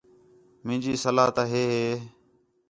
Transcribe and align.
مینجی 0.65 0.93
صلاح 1.03 1.29
تا 1.35 1.43
ہے 1.51 1.63
ہے 1.75 1.87